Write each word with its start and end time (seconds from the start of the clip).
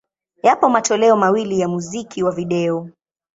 Yapo 0.43 0.69
matoleo 0.69 1.15
mawili 1.17 1.59
ya 1.59 1.67
muziki 1.67 2.23
wa 2.23 2.31
video. 2.31 2.89